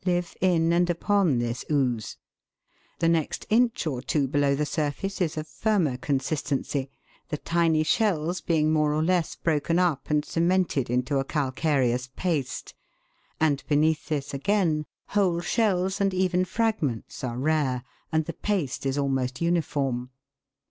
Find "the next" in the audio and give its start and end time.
2.97-3.45